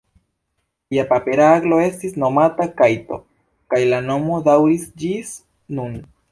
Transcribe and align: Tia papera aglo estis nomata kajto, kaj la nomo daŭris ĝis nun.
Tia 0.93 1.03
papera 1.11 1.49
aglo 1.57 1.77
estis 1.89 2.17
nomata 2.23 2.67
kajto, 2.81 3.21
kaj 3.75 3.85
la 3.95 4.03
nomo 4.09 4.43
daŭris 4.51 4.91
ĝis 5.05 5.39
nun. 5.81 5.99